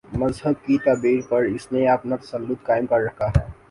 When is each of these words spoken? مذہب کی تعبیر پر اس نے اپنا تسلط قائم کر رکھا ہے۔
مذہب 0.19 0.53
کی 0.65 0.77
تعبیر 0.77 1.19
پر 1.29 1.41
اس 1.45 1.71
نے 1.71 1.87
اپنا 1.87 2.15
تسلط 2.15 2.65
قائم 2.65 2.85
کر 2.85 2.99
رکھا 3.01 3.27
ہے۔ 3.27 3.45